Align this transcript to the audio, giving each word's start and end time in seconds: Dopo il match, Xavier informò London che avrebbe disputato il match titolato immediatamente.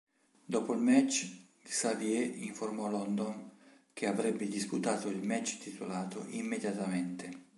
Dopo 0.45 0.73
il 0.73 0.79
match, 0.79 1.29
Xavier 1.63 2.23
informò 2.37 2.89
London 2.89 3.51
che 3.93 4.07
avrebbe 4.07 4.47
disputato 4.47 5.09
il 5.09 5.21
match 5.23 5.59
titolato 5.59 6.25
immediatamente. 6.29 7.49